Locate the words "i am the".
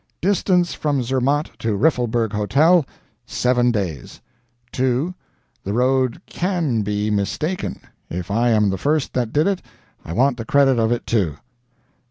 8.31-8.79